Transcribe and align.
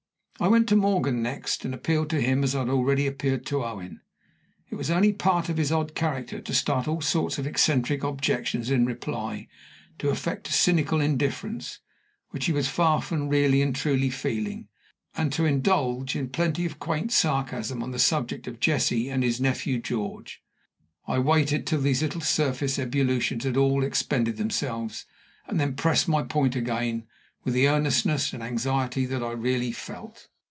I 0.39 0.47
went 0.47 0.67
to 0.69 0.75
Morgan 0.75 1.21
next, 1.21 1.65
and 1.65 1.71
appealed 1.73 2.09
to 2.09 2.19
him 2.19 2.43
as 2.43 2.55
I 2.55 2.61
had 2.61 2.69
already 2.69 3.05
appealed 3.05 3.45
to 3.45 3.63
Owen. 3.63 4.01
It 4.71 4.75
was 4.75 4.89
only 4.89 5.13
part 5.13 5.49
of 5.49 5.57
his 5.57 5.71
odd 5.71 5.93
character 5.93 6.41
to 6.41 6.53
start 6.55 6.87
all 6.87 6.99
sorts 6.99 7.37
of 7.37 7.45
eccentric 7.45 8.03
objections 8.03 8.71
in 8.71 8.87
reply; 8.87 9.47
to 9.99 10.09
affect 10.09 10.49
a 10.49 10.51
cynical 10.53 10.99
indifference, 10.99 11.77
which 12.31 12.47
he 12.47 12.51
was 12.53 12.67
far 12.67 13.03
from 13.03 13.29
really 13.29 13.61
and 13.61 13.75
truly 13.75 14.09
feeling; 14.09 14.67
and 15.15 15.31
to 15.33 15.45
indulge 15.45 16.15
in 16.15 16.27
plenty 16.29 16.65
of 16.65 16.79
quaint 16.79 17.11
sarcasm 17.11 17.83
on 17.83 17.91
the 17.91 17.99
subject 17.99 18.47
of 18.47 18.59
Jessie 18.59 19.09
and 19.09 19.21
his 19.21 19.39
nephew 19.39 19.79
George. 19.79 20.41
I 21.07 21.19
waited 21.19 21.67
till 21.67 21.81
these 21.81 22.01
little 22.01 22.19
surface 22.21 22.79
ebullitions 22.79 23.43
had 23.43 23.57
all 23.57 23.83
expended 23.83 24.37
themselves, 24.37 25.05
and 25.45 25.59
then 25.59 25.75
pressed 25.75 26.07
my 26.07 26.23
point 26.23 26.55
again 26.55 27.05
with 27.43 27.53
the 27.53 27.67
earnestness 27.67 28.33
and 28.33 28.41
anxiety 28.41 29.05
that 29.05 29.21
I 29.23 29.31
really 29.31 29.71
felt. 29.71 30.27